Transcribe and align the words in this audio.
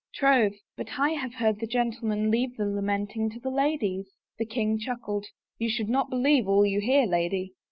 ""Troth, 0.15 0.55
but 0.75 0.97
I 0.97 1.11
have 1.11 1.35
heard 1.35 1.59
the 1.59 1.67
gentlemen 1.67 2.31
leave 2.31 2.57
the 2.57 2.65
lamenting 2.65 3.29
to 3.29 3.39
the 3.39 3.51
ladies 3.51 4.07
I" 4.09 4.15
The 4.39 4.45
king 4.47 4.79
chuckled." 4.79 5.27
You 5.59 5.69
should 5.69 5.89
not 5.89 6.09
believe 6.09 6.47
all 6.47 6.65
you 6.65 6.79
hear, 6.79 7.05
lady." 7.05 7.53